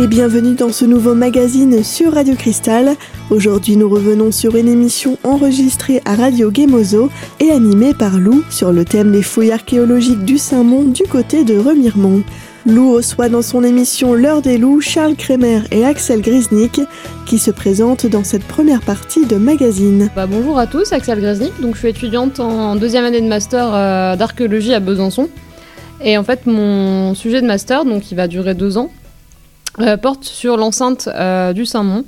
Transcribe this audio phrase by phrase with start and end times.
[0.00, 2.96] et bienvenue dans ce nouveau magazine sur Radio Cristal.
[3.28, 8.72] Aujourd'hui, nous revenons sur une émission enregistrée à Radio Gemozo et animée par Lou sur
[8.72, 12.22] le thème des fouilles archéologiques du Saint-Mont du côté de Remiremont.
[12.64, 16.80] Lou reçoit dans son émission L'heure des loups Charles Kremer et Axel Grisnik
[17.26, 20.08] qui se présentent dans cette première partie de magazine.
[20.16, 21.60] Bah, bonjour à tous, Axel Grisnik.
[21.60, 25.28] Donc, je suis étudiante en deuxième année de master euh, d'archéologie à Besançon.
[26.02, 28.90] Et en fait, mon sujet de master, donc va durer deux ans,
[29.78, 32.04] euh, porte sur l'enceinte euh, du Saint-Mont,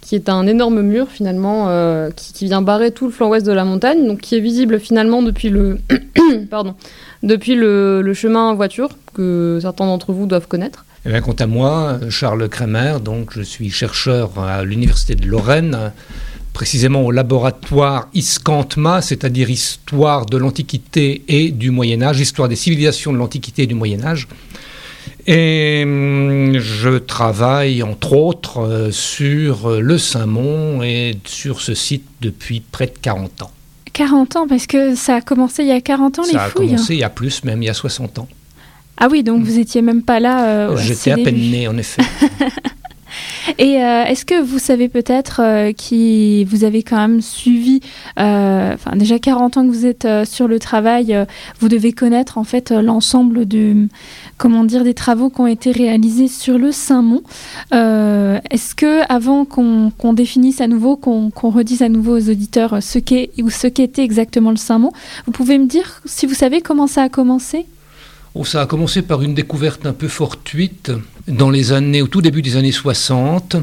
[0.00, 3.52] qui est un énorme mur finalement euh, qui, vient barrer tout le flanc ouest de
[3.52, 5.78] la montagne, donc qui est visible finalement depuis le,
[6.50, 6.74] pardon,
[7.22, 10.84] depuis le, chemin voiture que certains d'entre vous doivent connaître.
[11.06, 15.92] Eh bien, quant à moi, Charles Kremer, donc je suis chercheur à l'université de Lorraine,
[16.52, 23.12] précisément au laboratoire Iskantma, c'est-à-dire histoire de l'Antiquité et du Moyen Âge, histoire des civilisations
[23.12, 24.28] de l'Antiquité et du Moyen Âge.
[25.26, 32.04] Et hum, je travaille entre autres euh, sur euh, le Saint-Mont et sur ce site
[32.20, 33.50] depuis près de 40 ans.
[33.94, 36.44] 40 ans, parce que ça a commencé il y a 40 ans les fouilles Ça
[36.44, 38.28] a commencé il y a plus, même il y a 60 ans.
[38.96, 40.46] Ah oui, donc vous étiez même pas là.
[40.46, 42.02] Euh, J'étais à peine né, en effet.
[43.58, 47.80] Et euh, est-ce que vous savez peut-être euh, qui vous avez quand même suivi,
[48.18, 51.26] euh, enfin déjà 40 ans que vous êtes sur le travail,
[51.60, 53.88] vous devez connaître en fait l'ensemble de,
[54.38, 57.22] comment dire, des travaux qui ont été réalisés sur le Saint-Mont.
[57.72, 63.30] est-ce que avant qu'on définisse à nouveau, qu'on redise à nouveau aux auditeurs ce qu'est
[63.42, 64.92] ou ce qu'était exactement le Saint-Mont,
[65.26, 67.66] vous pouvez me dire si vous savez comment ça a commencé?
[68.42, 70.90] Ça a commencé par une découverte un peu fortuite
[71.28, 73.56] dans les années, au tout début des années 60,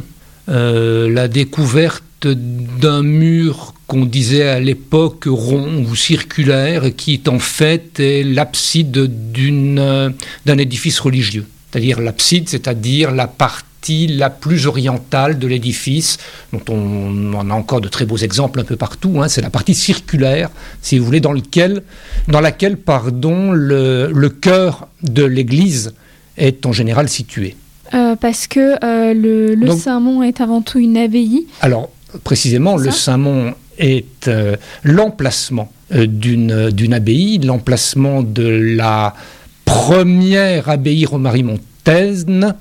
[0.48, 7.40] euh, la découverte d'un mur qu'on disait à l'époque rond ou circulaire, qui est en
[7.40, 11.46] fait l'abside d'un édifice religieux.
[11.70, 16.18] C'est-à-dire l'abside, c'est-à-dire la partie la plus orientale de l'édifice,
[16.54, 19.22] dont on, a encore de très beaux exemples un peu partout.
[19.22, 19.28] Hein.
[19.28, 20.50] c'est la partie circulaire,
[20.82, 21.84] si vous voulez, dans, lequel,
[22.28, 25.94] dans laquelle pardon, le, le cœur de l'église
[26.38, 27.56] est en général situé.
[27.94, 31.48] Euh, parce que euh, le, Saint-Mont est avant tout une abbaye.
[31.62, 31.90] Alors,
[32.24, 39.14] précisément, le Saint-Mont est euh, l'emplacement d'une abbaye, l'emplacement de la
[39.66, 42.54] première abbaye romarimontaine euh,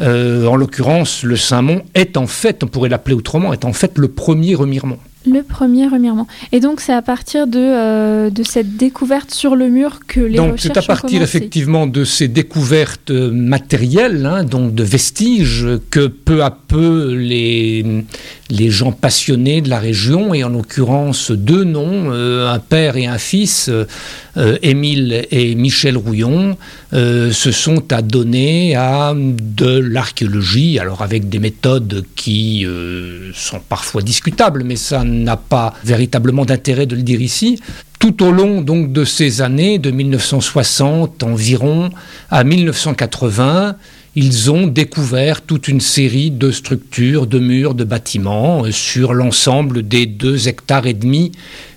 [0.00, 4.08] en l'occurrence, le Saint-Mont est en fait, on pourrait l'appeler autrement, est en fait le
[4.08, 4.98] premier remirement.
[5.26, 6.26] Le premier remirement.
[6.50, 10.36] Et donc c'est à partir de, euh, de cette découverte sur le mur que les
[10.36, 16.42] donc, c'est à partir effectivement de ces découvertes matérielles, hein, donc de vestiges, que peu
[16.42, 18.04] à peu les,
[18.50, 23.06] les gens passionnés de la région, et en l'occurrence deux noms, euh, un père et
[23.06, 26.56] un fils, euh, Émile et Michel Rouillon,
[26.92, 32.66] se sont adonnés à de l'archéologie, alors avec des méthodes qui
[33.34, 37.60] sont parfois discutables, mais ça n'a pas véritablement d'intérêt de le dire ici.
[37.98, 41.90] Tout au long donc de ces années, de 1960 environ
[42.30, 43.76] à 1980,
[44.14, 49.86] ils ont découvert toute une série de structures, de murs, de bâtiments euh, sur l'ensemble
[49.86, 51.32] des deux hectares et demi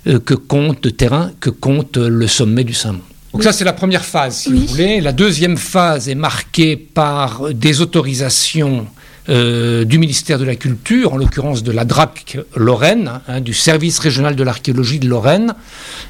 [0.06, 3.00] euh, que compte de terrain que compte le sommet du Saint-Mont.
[3.32, 5.00] Donc ça, c'est la première phase, si vous voulez.
[5.00, 8.86] La deuxième phase est marquée par des autorisations
[9.28, 13.98] euh, du ministère de la Culture, en l'occurrence de la DRAC Lorraine, hein, du service
[13.98, 15.54] régional de l'archéologie de Lorraine,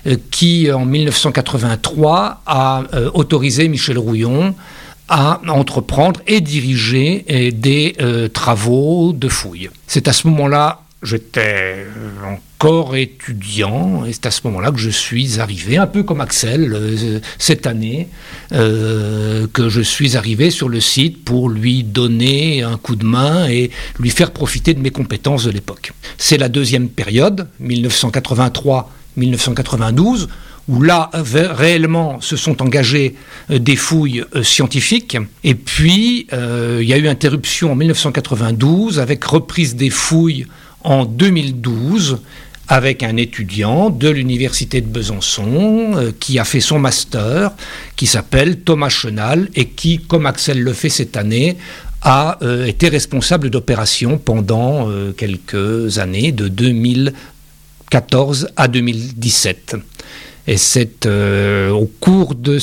[0.07, 4.55] euh, qui en 1983 a euh, autorisé Michel Rouillon
[5.09, 7.95] à entreprendre et diriger des
[8.35, 9.71] travaux de fouilles.
[9.87, 11.87] C'est à ce moment-là J'étais
[12.59, 16.73] encore étudiant et c'est à ce moment-là que je suis arrivé, un peu comme Axel,
[16.73, 18.09] euh, cette année,
[18.53, 23.47] euh, que je suis arrivé sur le site pour lui donner un coup de main
[23.47, 25.93] et lui faire profiter de mes compétences de l'époque.
[26.17, 30.29] C'est la deuxième période, 1983-1992,
[30.69, 33.17] où là, réellement, se sont engagées
[33.51, 35.19] euh, des fouilles scientifiques.
[35.45, 40.47] Et puis, il y a eu interruption en 1992 avec reprise des fouilles
[40.87, 42.21] en 2012
[42.69, 47.53] avec un étudiant de l'université de Besançon euh, qui a fait son master,
[47.97, 51.57] qui s'appelle Thomas Chenal et qui, comme Axel le fait cette année,
[52.03, 59.77] a euh, été responsable d'opérations pendant euh, quelques années, de 2014 à 2017.
[60.49, 62.61] Et c'est au cours de,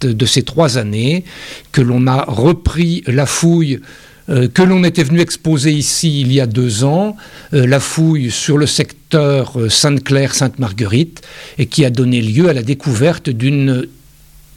[0.00, 1.24] de ces trois années
[1.70, 3.80] que l'on a repris la fouille
[4.28, 7.18] que l'on était venu exposer ici il y a deux ans,
[7.50, 11.22] la fouille sur le secteur euh, Sainte-Claire-Sainte-Marguerite,
[11.58, 13.86] et qui a donné lieu à la découverte d'une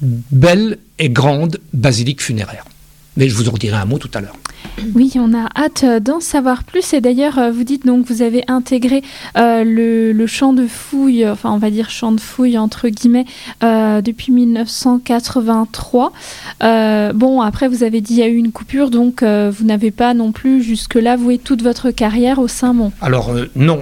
[0.01, 2.65] belle et grande basilique funéraire.
[3.17, 4.35] Mais je vous en dirai un mot tout à l'heure.
[4.93, 6.93] Oui, on a hâte d'en savoir plus.
[6.93, 9.03] Et d'ailleurs, euh, vous dites donc vous avez intégré
[9.37, 13.25] euh, le, champ de fouilles, enfin on va dire champ de fouilles entre guillemets,
[13.63, 16.11] euh, depuis 1983.
[17.13, 20.13] bon, après vous avez dit il y a eu une coupure, donc vous n'avez pas
[20.13, 22.91] non plus jusque-là voué toute votre carrière au Saint-Mont.
[23.01, 23.81] Alors non,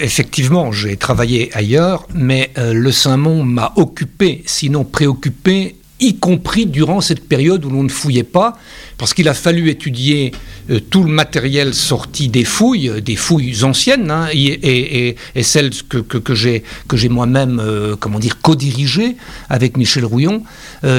[0.00, 7.26] effectivement, j'ai travaillé ailleurs, mais le Saint-Mont m'a occupé, sinon préoccupé y compris durant cette
[7.26, 8.58] période où l'on ne fouillait pas,
[8.98, 10.32] parce qu'il a fallu étudier
[10.70, 15.98] euh, tout le matériel sorti des fouilles, euh, des fouilles anciennes, hein, et, celles que,
[15.98, 16.62] que, j'ai
[17.08, 19.16] moi-même, euh, comment dire, co-dirigées
[19.48, 20.42] avec Michel Rouillon.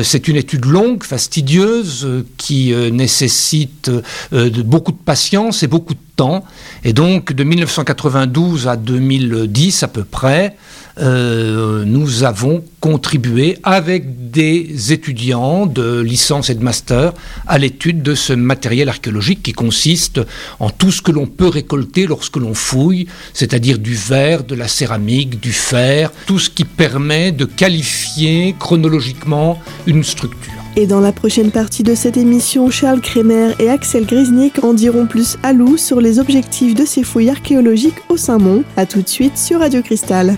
[0.04, 2.08] C'est une étude longue, fastidieuse,
[2.38, 3.90] qui nécessite
[4.32, 6.44] beaucoup de patience et beaucoup de temps.
[6.84, 10.56] Et donc, de 1992 à 2010 à peu près,
[11.00, 17.14] euh, nous avons contribué avec des étudiants de licence et de master
[17.48, 20.22] à l'étude de ce matériel archéologique qui consiste
[20.60, 24.68] en tout ce que l'on peut récolter lorsque l'on fouille, c'est-à-dire du verre, de la
[24.68, 30.54] céramique, du fer, tout ce qui permet de qualifier chronologiquement une structure.
[30.76, 35.08] Et dans la prochaine partie de cette émission, Charles Kremer et Axel Grisnik en diront
[35.08, 38.64] plus à loup sur les objectifs de ces fouilles archéologiques au Saint-Mont.
[38.78, 40.38] A tout de suite sur Radio Cristal.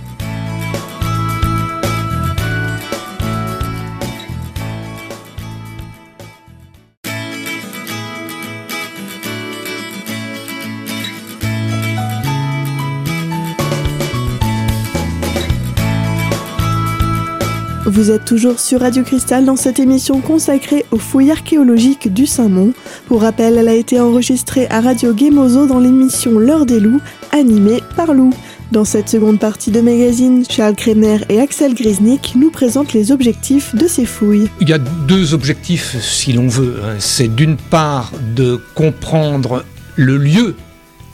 [17.99, 22.71] Vous êtes toujours sur Radio Cristal dans cette émission consacrée aux fouilles archéologiques du Saint-Mont.
[23.07, 27.01] Pour rappel, elle a été enregistrée à Radio Gemozo dans l'émission L'heure des loups,
[27.33, 28.29] animée par Lou.
[28.71, 33.75] Dans cette seconde partie de magazine, Charles Kremer et Axel Grisnik nous présentent les objectifs
[33.75, 34.47] de ces fouilles.
[34.61, 36.77] Il y a deux objectifs, si l'on veut.
[36.99, 39.65] C'est d'une part de comprendre
[39.97, 40.55] le lieu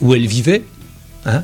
[0.01, 0.61] où elle vivait,
[1.27, 1.41] Hein,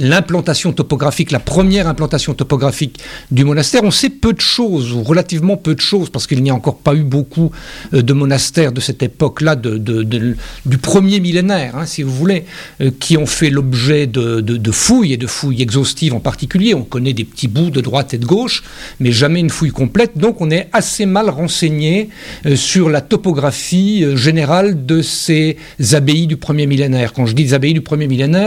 [0.00, 2.98] l'implantation topographique, la première implantation topographique
[3.30, 6.48] du monastère, on sait peu de choses, ou relativement peu de choses, parce qu'il n'y
[6.48, 7.50] a encore pas eu beaucoup
[7.92, 12.46] euh, de monastères de cette époque-là, du premier millénaire, hein, si vous voulez,
[12.80, 16.72] euh, qui ont fait l'objet de, fouilles, et de fouilles exhaustives en particulier.
[16.72, 18.62] On connaît des petits bouts de droite et de gauche,
[18.98, 22.08] mais jamais une fouille complète, donc on est assez mal renseigné
[22.46, 25.58] euh, sur la topographie générale de ces
[25.92, 27.12] abbayes du premier millénaire.
[27.12, 28.37] Quand je dis abbayes du premier millénaire,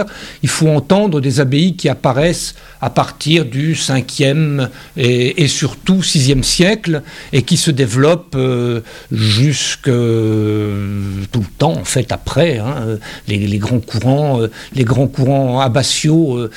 [0.43, 7.03] il faut entendre des abbayes qui apparaissent à partir du 5e et, surtout 6e siècle
[7.31, 12.57] et qui se développent euh, jusque euh, tout le temps en fait après.
[12.57, 12.97] Hein.
[13.27, 16.49] les, grands courants, euh, les grands courants abbatiaux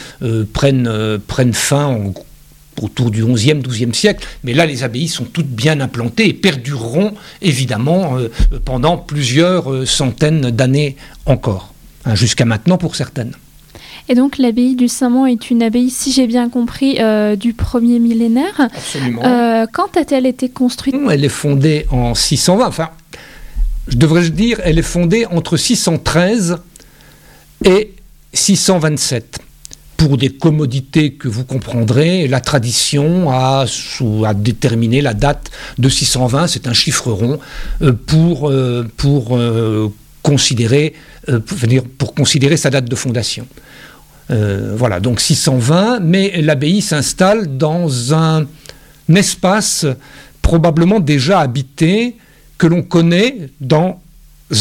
[0.52, 1.98] prennent, prennent fin
[2.80, 7.14] autour du 11e, 12e siècle, mais là les abbayes sont toutes bien implantées et perdureront
[7.42, 8.16] évidemment
[8.64, 10.96] pendant plusieurs centaines d'années
[11.26, 11.73] encore.
[12.06, 13.32] Hein, jusqu'à maintenant pour certaines.
[14.08, 17.98] Et donc l'abbaye du Saint-Mont est une abbaye, si j'ai bien compris, euh, du premier
[17.98, 18.54] millénaire.
[18.58, 19.24] Absolument.
[19.24, 20.94] Euh, quand a-t-elle été construite?
[21.10, 22.66] Elle est fondée en 620.
[22.66, 22.90] Enfin,
[23.88, 26.58] je devrais dire, elle est fondée entre 613
[27.64, 27.94] et
[28.34, 29.38] 627.
[29.96, 33.64] Pour des commodités que vous comprendrez, la tradition a,
[34.26, 37.38] a déterminé la date de 620, c'est un chiffre rond,
[37.80, 38.52] euh, pour,
[38.98, 39.38] pour
[40.24, 40.94] considérer,
[41.28, 41.38] euh,
[41.98, 43.46] pour, considérer sa date de fondation.
[44.30, 48.46] Euh, voilà, donc 620, mais l'abbaye s'installe dans un,
[49.14, 49.84] espace
[50.40, 52.16] probablement déjà habité
[52.56, 54.00] que l'on connaît dans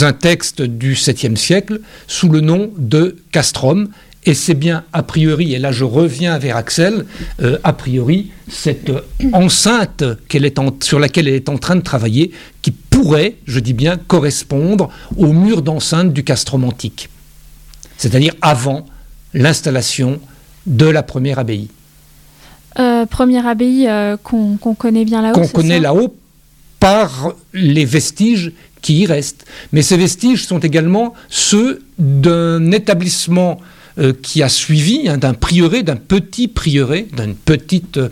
[0.01, 3.87] un texte du 7e siècle sous le nom de castrum
[4.25, 7.05] et c'est bien a priori, et là je reviens vers Axel,
[7.41, 8.91] euh, a priori, cette
[9.33, 10.03] enceinte
[10.81, 15.33] sur laquelle elle est en train de travailler, qui pourrait, je dis bien, correspondre au
[15.33, 17.09] mur d'enceinte du castrum antique.
[17.97, 18.85] C'est-à-dire avant
[19.33, 20.21] l'installation
[20.67, 21.67] de la première abbaye.
[22.79, 25.33] Euh, première abbaye euh, qu'on connaît bien là-haut.
[25.33, 26.15] Qu'on connaît là-haut
[26.79, 29.45] par les vestiges qui y restent.
[29.73, 33.59] Mais ces vestiges sont également ceux d'un établissement
[33.99, 37.33] euh, qui a suivi hein, d'un prieuré, d'un petit prieuré, d'un
[37.97, 38.09] euh,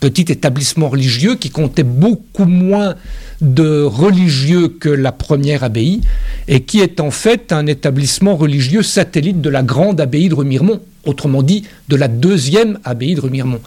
[0.00, 2.94] petit établissement religieux qui comptait beaucoup moins
[3.40, 6.00] de religieux que la première abbaye
[6.48, 10.80] et qui est en fait un établissement religieux satellite de la grande abbaye de Remiremont,
[11.04, 13.60] autrement dit de la deuxième abbaye de Remiremont.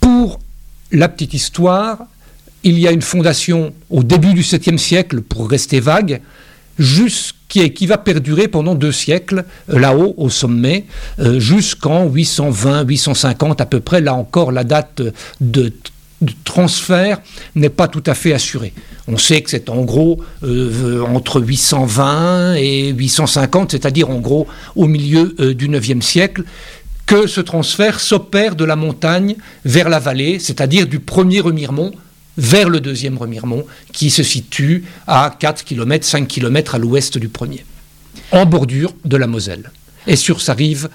[0.00, 0.40] Pour
[0.92, 2.06] la petite histoire,
[2.62, 6.20] il y a une fondation au début du 7e siècle, pour rester vague,
[7.48, 10.86] qui, va perdurer pendant deux siècles, euh, là-haut, au sommet,
[11.20, 14.00] euh, jusqu'en 820, 850 à peu près.
[14.00, 15.02] Là encore, la date
[15.40, 15.72] de
[16.44, 17.20] transfert
[17.54, 18.72] n'est pas tout à fait assuré.
[19.08, 24.86] On sait que c'est en gros euh, entre 820 et 850, c'est-à-dire en gros au
[24.86, 26.44] milieu du IXe siècle,
[27.06, 31.92] que ce transfert s'opère de la montagne vers la vallée, c'est-à-dire du premier Remiremont
[32.36, 37.28] vers le deuxième Remiremont, qui se situe à 4 km, 5 km à l'ouest du
[37.28, 37.64] premier,
[38.32, 39.70] en bordure de la Moselle,
[40.06, 40.88] et sur sa rive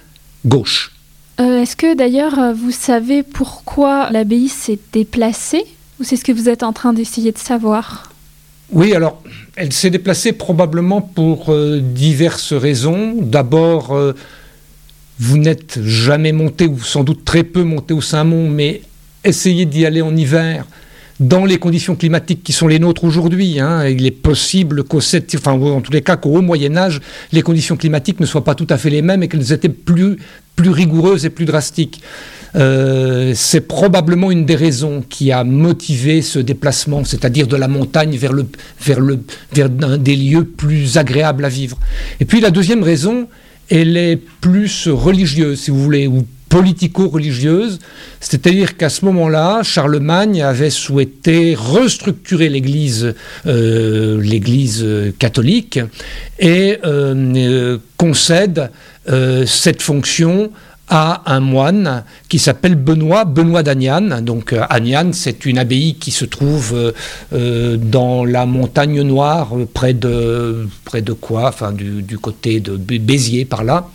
[0.45, 0.91] gauche.
[1.39, 5.63] Euh, est-ce que d'ailleurs vous savez pourquoi l'abbaye s'est déplacée
[5.99, 8.11] ou c'est ce que vous êtes en train d'essayer de savoir?
[8.71, 9.21] Oui, alors
[9.55, 13.15] elle s'est déplacée probablement pour euh, diverses raisons.
[13.19, 14.13] D'abord, euh,
[15.19, 18.81] vous n'êtes jamais monté, ou sans doute très peu monté au Saint-Mont, mais
[19.23, 20.65] essayez d'y aller en hiver
[21.19, 23.59] dans les conditions climatiques qui sont les nôtres aujourd'hui.
[23.59, 27.75] Hein, il est possible qu'au enfin, en tous les cas qu'au Moyen Âge, les conditions
[27.75, 30.17] climatiques ne soient pas tout à fait les mêmes et qu'elles étaient plus,
[30.55, 32.01] plus rigoureuses et plus drastiques.
[32.55, 38.15] Euh, c'est probablement une des raisons qui a motivé ce déplacement, c'est-à-dire de la montagne
[38.17, 38.47] vers, le,
[38.81, 39.19] vers, le,
[39.53, 41.77] vers des lieux plus agréables à vivre.
[42.19, 43.27] Et puis la deuxième raison,
[43.69, 47.79] elle est plus religieuse, si vous voulez, ou politico-religieuse,
[48.19, 53.13] c'est-à-dire qu'à ce moment-là, Charlemagne avait souhaité restructurer l'Église,
[53.45, 54.85] euh, l'Église
[55.19, 55.79] catholique,
[56.39, 58.71] et euh, concède
[59.45, 60.51] cette fonction
[60.89, 64.21] à un moine qui s'appelle Benoît, Benoît d'Agnan.
[64.21, 66.91] Donc euh, Agnan, c'est une abbaye qui se trouve euh,
[67.33, 71.53] euh, dans la montagne noire, près de, près de quoi?
[71.73, 73.87] Du, côté de Béziers, par là.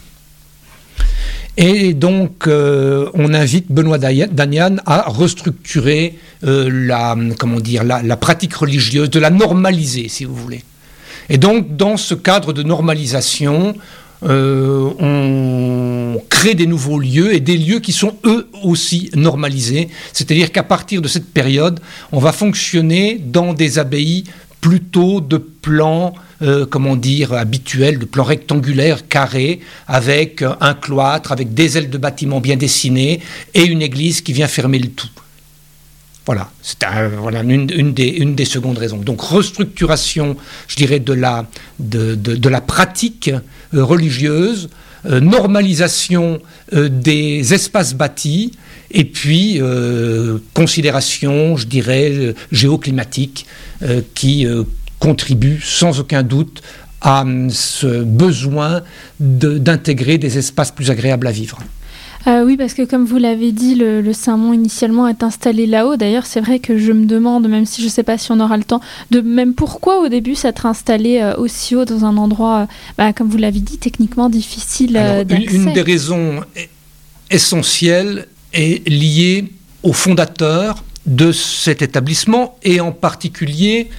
[1.57, 10.09] Et donc, on invite Benoît d'Agnan à restructurer dire, la, pratique religieuse, de la normaliser,
[10.09, 10.63] si vous voulez.
[11.29, 13.75] Et donc, dans ce cadre de normalisation,
[14.25, 19.89] euh, on crée des nouveaux lieux et des lieux qui sont eux aussi normalisés.
[20.13, 21.81] C'est-à-dire qu'à partir de cette période,
[22.13, 24.25] on va fonctionner dans des abbayes
[24.61, 31.55] plutôt de plan, euh, comment dire, habituel, de plan rectangulaire, carré, avec un cloître, avec
[31.55, 33.21] des ailes de bâtiments bien dessinées
[33.55, 35.09] et une église qui vient fermer le tout.
[36.27, 38.99] Voilà, c'est une, des, secondes raisons.
[38.99, 40.37] Donc restructuration,
[40.69, 41.47] je dirais, de la,
[41.79, 43.31] de, de, la pratique
[43.73, 44.69] euh, religieuse,
[45.07, 46.41] euh, normalisation
[46.73, 48.53] des espaces bâtis,
[48.91, 49.61] et puis
[50.53, 53.47] considération, je dirais, géoclimatique,
[54.15, 54.47] qui
[55.05, 56.63] contribue sans aucun doute
[57.03, 58.81] à ce besoin
[59.21, 61.59] d'intégrer des espaces plus agréables à vivre.
[62.27, 65.97] Euh, oui, parce que comme vous l'avez dit, le, Saint-Mont initialement est installé là-haut.
[65.97, 68.41] D'ailleurs, c'est vrai que je me demande, même si je ne sais pas si on
[68.41, 68.81] aura le temps,
[69.11, 73.13] de même pourquoi au début s'être installé euh, aussi haut dans un endroit, euh, bah,
[73.13, 75.55] comme vous l'avez dit, techniquement difficile d'accès.
[75.55, 76.41] Une, des raisons
[77.31, 83.91] essentielles est liée aux fondateurs de cet établissement et en particulier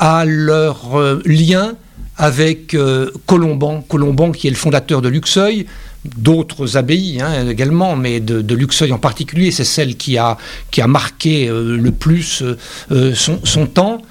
[0.00, 1.74] à leur lien
[2.16, 2.76] avec
[3.26, 5.66] Colomban, Colomban qui est le fondateur de Luxeuil,
[6.04, 10.36] d'autres abbayes hein, également, mais de, Luxeuil en particulier, c'est celle qui a,
[10.70, 12.42] qui a marqué euh, le plus
[12.90, 14.02] euh, son, temps.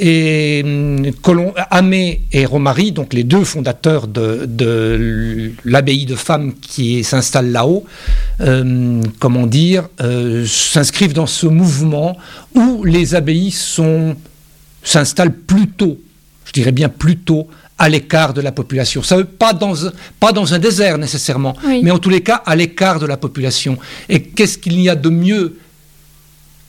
[0.00, 7.52] Et hum, Amé et Romary, donc les deux fondateurs de, l'abbaye de femmes qui s'installe
[7.52, 7.84] là-haut,
[8.40, 9.88] euh, comment dire,
[10.46, 12.16] s'inscrivent dans ce mouvement
[12.56, 13.52] où les abbayes
[14.84, 15.98] s'installent plutôt,
[16.44, 17.48] je dirais bien plutôt,
[17.78, 19.02] à l'écart de la population.
[19.02, 19.74] Ça veut pas dans,
[20.20, 23.78] pas dans un désert nécessairement, mais en tous les cas à l'écart de la population.
[24.08, 25.58] Et qu'est-ce qu'il y a de mieux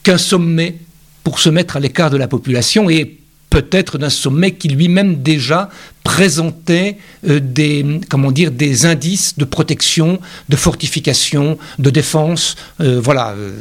[0.01, 0.77] qu'un sommet
[1.23, 3.17] pour se mettre à l'écart de la population et
[3.49, 5.69] peut-être d'un sommet qui lui-même déjà
[6.03, 10.19] présentait euh, des, comment dire, des indices de protection,
[10.49, 12.55] de fortification, de défense.
[12.81, 13.29] Euh, voilà.
[13.29, 13.53] Euh,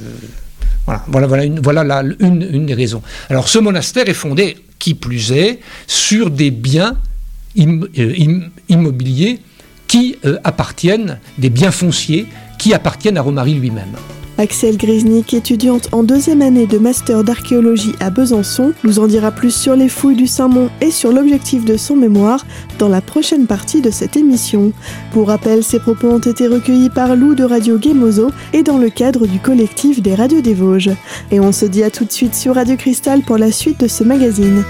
[0.87, 3.03] voilà, voilà, voilà, une, voilà une, des raisons.
[3.31, 6.97] Alors ce monastère est fondé, qui plus est, sur des biens
[7.59, 8.29] euh,
[8.69, 9.41] immobiliers
[9.87, 12.27] qui euh, appartiennent, des biens fonciers
[12.59, 13.97] qui appartiennent à Romary lui-même.
[14.37, 19.55] Axel Grisnik, étudiante en deuxième année de master d'archéologie à Besançon, nous en dira plus
[19.55, 22.45] sur les fouilles du Saint-Mont et sur l'objectif de son mémoire
[22.79, 24.73] dans la prochaine partie de cette émission.
[25.13, 28.91] Pour rappel, ces propos ont été recueillis par Lou de Radio Gemozo et dans le
[28.91, 30.91] cadre du collectif des radios des Vosges.
[31.31, 33.89] Et on se dit à tout de suite sur Radio Cristal pour la suite de
[33.89, 34.65] ce magazine.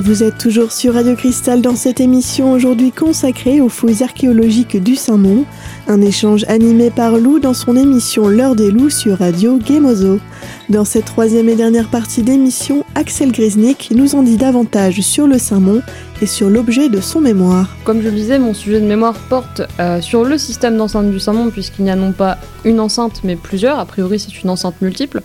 [0.00, 4.94] Vous êtes toujours sur Radio Cristal dans cette émission aujourd'hui consacrée aux fouilles archéologiques du
[4.94, 5.44] Saint-Mont,
[5.88, 10.20] un échange animé par Lou dans son émission L'heure des loups sur Radio Gemozo.
[10.68, 15.36] Dans cette troisième et dernière partie d'émission, Axel Grisnik nous en dit davantage sur le
[15.36, 15.82] Saint-Mont
[16.22, 17.76] et sur l'objet de son mémoire.
[17.82, 21.18] Comme je le disais, mon sujet de mémoire porte euh, sur le système d'enceinte du
[21.18, 24.80] Saint-Mont puisqu'il n'y a non pas une enceinte mais plusieurs, a priori c'est une enceinte
[24.80, 25.22] multiple.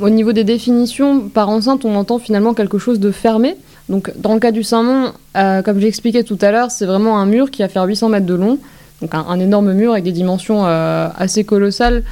[0.00, 3.54] Au niveau des définitions, par enceinte on entend finalement quelque chose de fermé,
[3.90, 7.18] donc, dans le cas du Saint-Mont, euh, comme j'ai expliqué tout à l'heure, c'est vraiment
[7.18, 8.58] un mur qui va faire 800 mètres de long,
[9.02, 12.04] donc un, énorme mur avec des dimensions euh, assez colossales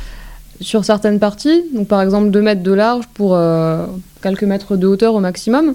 [0.60, 3.86] sur certaines parties, donc par exemple 2 mètres de large pour euh,
[4.22, 5.74] quelques mètres de hauteur au maximum.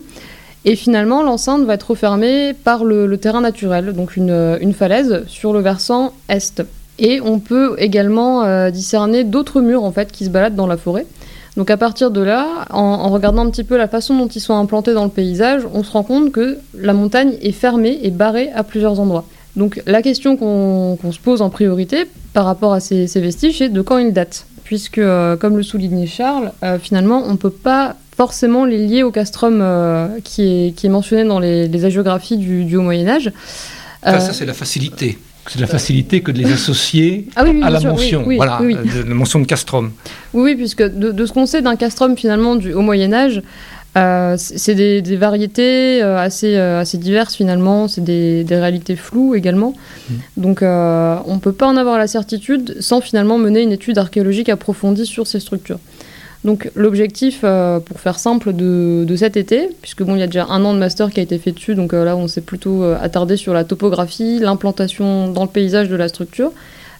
[0.65, 5.53] Et finalement, l'enceinte va être refermée par le, terrain naturel, donc une, une, falaise sur
[5.53, 6.63] le versant est.
[6.99, 11.05] Et on peut également discerner d'autres murs en fait qui se baladent dans la forêt.
[11.55, 14.55] Donc à partir de là, en, regardant un petit peu la façon dont ils sont
[14.55, 18.49] implantés dans le paysage, on se rend compte que la montagne est fermée et barrée
[18.55, 19.25] à plusieurs endroits.
[19.55, 23.81] Donc la question qu'on se pose en priorité par rapport à ces, vestiges, c'est de
[23.81, 24.47] quand ils datent.
[24.63, 29.03] Puisque, euh, comme le soulignait Charles, euh, finalement, on ne peut pas forcément les lier
[29.03, 33.31] au castrum euh, qui, est, mentionné dans les, hagiographies du, Haut Moyen Âge.
[34.01, 35.19] ça c'est la facilité.
[35.47, 39.13] C'est de la facilité que de les associer ah à la mention, voilà, de, la
[39.13, 39.91] mention de castrum.
[40.33, 43.41] Oui, puisque de, ce qu'on sait d'un castrum finalement du, au Moyen Âge,
[43.95, 49.73] euh, c'est des, variétés euh, assez, euh, assez diverses finalement, c'est des, réalités floues également.
[50.09, 50.13] Mm.
[50.37, 54.49] Donc on ne peut pas en avoir la certitude sans finalement mener une étude archéologique
[54.49, 55.79] approfondie sur ces structures.
[56.43, 60.45] Donc l'objectif, euh, pour faire simple, de, cet été, puisque bon, il y a déjà
[60.49, 62.83] un an de master qui a été fait dessus, donc euh, là on s'est plutôt
[62.83, 66.51] euh, attardé sur la topographie, l'implantation dans le paysage de la structure,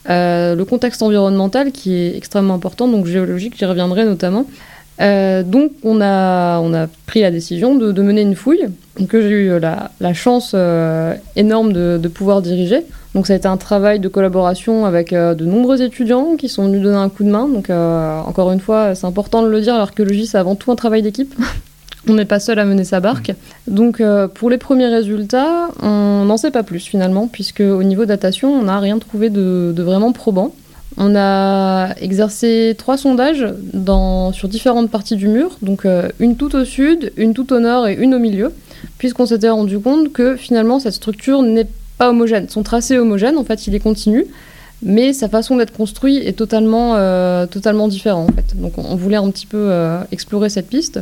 [0.07, 4.45] le contexte environnemental qui est extrêmement important, donc géologique, j'y reviendrai notamment.
[5.43, 8.67] Donc on a, on a pris la décision de, mener une fouille
[9.10, 10.55] que j'ai eu la, chance
[11.36, 12.83] énorme de, pouvoir diriger.
[13.13, 16.65] Donc ça a été un travail de collaboration avec euh, de nombreux étudiants qui sont
[16.65, 17.48] venus donner un coup de main.
[17.48, 20.75] Donc euh, encore une fois, c'est important de le dire, l'archéologie c'est avant tout un
[20.75, 21.34] travail d'équipe.
[22.10, 23.32] on n'est pas seul à mener sa barque.
[23.67, 28.06] Donc euh, pour les premiers résultats, on n'en sait pas plus finalement, puisque au niveau
[28.06, 30.54] datation, on n'a rien trouvé de, vraiment probant.
[30.97, 33.47] On a exercé trois sondages
[34.34, 35.88] sur différentes parties du mur, donc
[36.19, 38.53] une tout au sud, une tout au nord et une au milieu,
[38.97, 42.49] puisqu'on s'était rendu compte que finalement cette structure n'est pas homogène.
[42.49, 44.25] Son tracé est homogène, en fait, il est continu,
[44.82, 48.60] mais sa façon d'être construit est totalement, euh, totalement différent, en fait.
[48.60, 50.99] Donc, on, voulait un petit peu euh, explorer cette piste.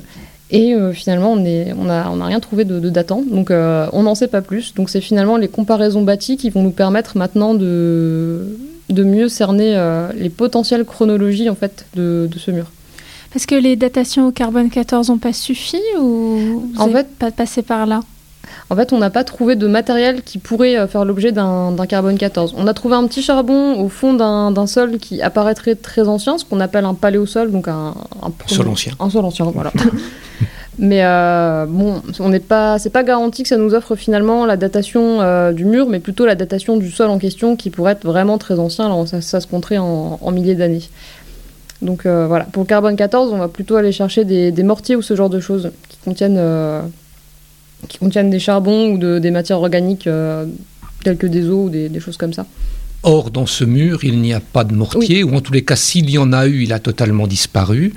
[0.54, 4.74] Et euh, finalement, on n'a rien trouvé de, datant, donc on n'en sait pas plus.
[4.74, 8.46] Donc c'est finalement les comparaisons bâties qui vont nous permettre maintenant de,
[8.92, 9.80] de mieux cerner
[10.16, 12.66] les potentielles chronologies en fait de, de ce mur.
[13.34, 17.32] Parce que les datations au carbone 14 n'ont pas suffi ou vous en fait, pas
[17.32, 18.02] passé par là?
[18.72, 22.18] en fait, on n'a pas trouvé de matériel qui pourrait euh, faire l'objet d'un carbone
[22.18, 22.56] 14.
[22.58, 26.46] On a trouvé un petit charbon au fond d'un sol qui apparaîtrait très ancien, ce
[26.46, 27.94] qu'on appelle un paléosol, donc un,
[28.48, 28.94] sol ancien.
[29.00, 29.74] Un sol ancien, voilà.
[30.82, 34.58] mais euh, bon, on n'est pas, c'est pas garanti que ça nous offre finalement la
[34.58, 38.06] datation euh, du mur, mais plutôt la datation du sol en question, qui pourrait être
[38.06, 38.88] vraiment très ancien.
[38.88, 40.84] Alors ça, se compterait en, milliers d'années.
[41.82, 45.02] Donc voilà, pour le carbone 14, on va plutôt aller chercher des, des mortiers ou
[45.02, 46.40] ce genre de choses qui contiennent
[47.88, 50.46] qui contiennent des charbons ou de, des matières organiques euh,
[51.04, 52.46] telles que des eaux ou des, choses comme ça.
[53.04, 55.76] Or, dans ce mur, il n'y a pas de mortier, ou en tous les cas,
[55.76, 57.94] s'il y en a eu, il a totalement disparu.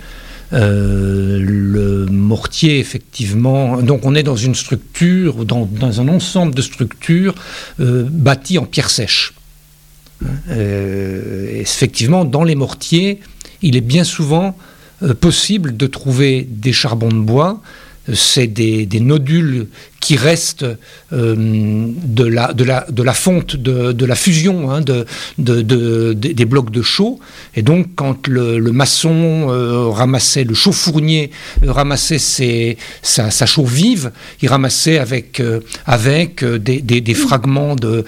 [0.52, 1.38] Euh,
[2.36, 7.34] mortier, effectivement, donc on est dans une structure, dans, un ensemble de structures
[7.80, 9.34] euh, bâties en pierre sèche.
[10.48, 13.20] effectivement, dans les mortiers,
[13.62, 14.56] il est bien souvent
[15.20, 17.60] possible de trouver des charbons de bois
[18.12, 19.68] c'est des, nodules
[20.00, 20.66] qui restent
[21.12, 25.06] euh, de, la, fonte, de, la fusion hein, de,
[25.38, 27.18] des blocs de chaux.
[27.54, 31.30] Et donc, quand le, maçon euh, ramassait, le chauffournier
[31.62, 34.12] euh, ramassait sa, chaux vive,
[34.42, 35.42] il ramassait avec,
[35.86, 38.04] avec des, fragments, de,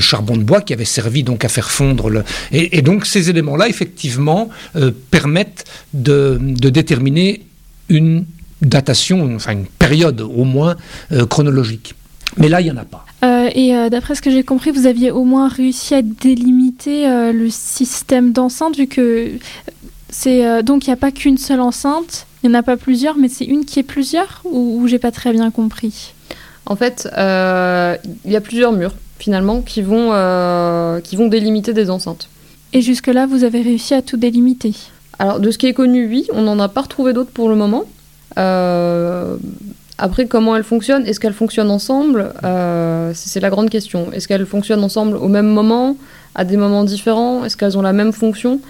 [0.00, 2.24] charbon de bois qui avaient servi donc à faire fondre.
[2.52, 4.48] Et, donc, ces éléments-là, effectivement,
[5.10, 6.38] permettent de
[6.70, 7.42] déterminer
[7.90, 8.24] une
[8.62, 10.76] datation, enfin une période au moins
[11.12, 11.94] euh, chronologique.
[12.36, 13.04] Mais là, il n'y en a pas.
[13.24, 17.06] Euh, et euh, d'après ce que j'ai compris, vous aviez au moins réussi à délimiter
[17.32, 19.32] le système d'enceinte, vu que
[20.10, 23.16] c'est donc il n'y a pas qu'une seule enceinte, il n'y en a pas plusieurs,
[23.16, 26.14] mais c'est une qui est plusieurs, ou, ou j'ai pas très bien compris?
[26.66, 30.12] En fait, il y a plusieurs murs finalement qui vont,
[31.02, 32.28] qui vont délimiter des enceintes.
[32.72, 34.74] Et jusque-là, vous avez réussi à tout délimiter?
[35.18, 37.56] Alors, de ce qui est connu, oui, on n'en a pas retrouvé d'autres pour le
[37.56, 37.84] moment.
[38.38, 39.36] Euh,
[39.98, 41.04] Après, comment elles fonctionnent?
[41.06, 42.32] Est-ce qu'elles fonctionnent ensemble?
[43.14, 44.12] C'est la grande question.
[44.12, 45.96] Est-ce qu'elles fonctionnent ensemble au même moment,
[46.34, 47.44] à des moments différents?
[47.44, 48.60] Est-ce qu'elles ont la même fonction?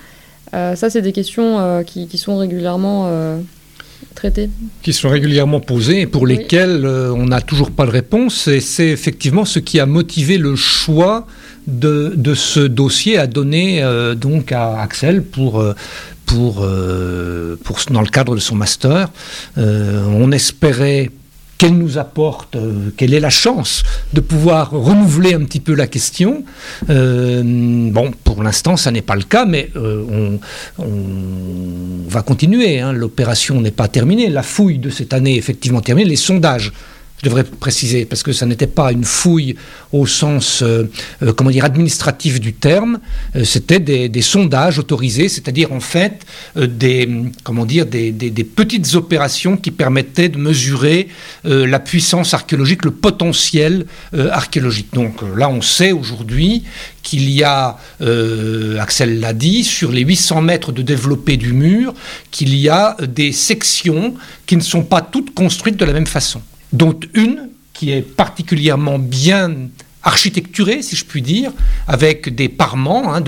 [0.52, 3.10] Ça, c'est des questions qui, qui, sont régulièrement
[4.14, 4.48] traitées.
[4.82, 8.48] Qui sont régulièrement posées et pour lesquelles on n'a toujours pas de réponse.
[8.48, 11.26] Et c'est effectivement ce qui a motivé le choix
[11.66, 13.84] de, de ce dossier à donner
[14.16, 15.62] donc à Axel pour
[16.28, 19.08] pour, euh, pour, dans le cadre de son master.
[19.56, 21.10] Euh, on espérait
[21.56, 25.88] qu'elle nous apporte, euh, quelle est la chance de pouvoir renouveler un petit peu la
[25.88, 26.44] question.
[26.86, 30.38] bon, pour l'instant, ça n'est pas le cas, mais on,
[32.08, 32.78] va continuer.
[32.78, 32.92] Hein.
[32.92, 34.28] L'opération n'est pas terminée.
[34.28, 36.08] La fouille de cette année est effectivement terminée.
[36.08, 36.72] Les sondages
[37.22, 39.56] je devrais préciser, parce que ça n'était pas une fouille
[39.92, 40.88] au sens, euh,
[41.22, 43.00] euh, comment dire, administratif du terme,
[43.34, 46.26] euh, c'était des, sondages autorisés, c'est-à-dire en fait
[46.56, 47.08] des,
[47.44, 48.12] comment dire, des,
[48.44, 51.08] petites opérations qui permettaient de mesurer
[51.44, 54.92] la puissance archéologique, le potentiel archéologique.
[54.92, 56.64] Donc là, on sait aujourd'hui
[57.02, 57.78] qu'il y a,
[58.80, 61.94] Axel l'a dit, sur les 800 mètres de développé du mur,
[62.30, 64.14] qu'il y a des sections
[64.46, 68.98] qui ne sont pas toutes construites de la même façon dont une qui est particulièrement
[68.98, 69.54] bien
[70.02, 71.52] architecturée, si je puis dire,
[71.86, 73.22] avec des parements, hein,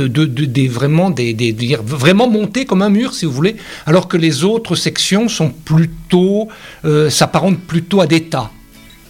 [1.84, 6.48] vraiment, montés comme un mur, si vous voulez, alors que les autres sections sont plutôt,
[6.84, 8.50] euh, s'apparentent plutôt à des tas,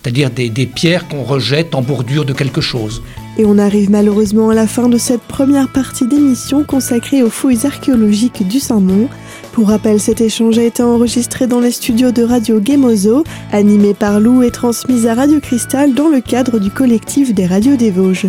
[0.02, 3.02] c'est-à-dire des pierres qu'on rejette en bordure de quelque chose.
[3.40, 7.64] Et on arrive malheureusement à la fin de cette première partie d'émission consacrée aux fouilles
[7.64, 9.08] archéologiques du Saint-Mont.
[9.52, 14.20] Pour rappel, cet échange a été enregistré dans les studios de Radio Gemozo, animé par
[14.20, 18.28] Lou et transmis à Radio Cristal dans le cadre du collectif des radios des Vosges.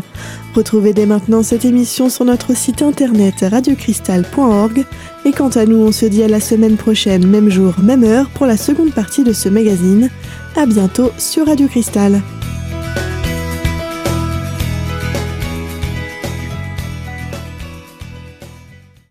[0.56, 4.86] Retrouvez dès maintenant cette émission sur notre site internet radiocristal.org.
[5.26, 8.30] Et quant à nous, on se dit à la semaine prochaine, même jour, même heure,
[8.30, 10.10] pour la seconde partie de ce magazine.
[10.56, 12.21] À bientôt sur Radio Cristal.